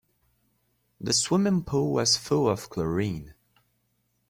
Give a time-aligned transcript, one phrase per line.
[0.99, 3.35] The swimming pool was full of chlorine.